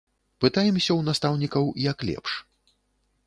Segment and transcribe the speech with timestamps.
[0.43, 2.31] Пытаемся ў настаўнікаў, як лепш.